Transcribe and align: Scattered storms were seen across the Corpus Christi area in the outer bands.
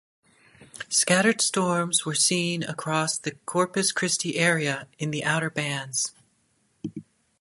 Scattered 0.89 1.41
storms 1.41 2.07
were 2.07 2.15
seen 2.15 2.63
across 2.63 3.19
the 3.19 3.33
Corpus 3.45 3.91
Christi 3.91 4.35
area 4.37 4.87
in 4.97 5.11
the 5.11 5.23
outer 5.23 5.51
bands. 5.51 6.11